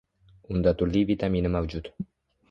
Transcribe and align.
Unda 0.53 0.71
turli 0.79 1.03
vitamini 1.11 1.51
mavjud. 1.57 1.91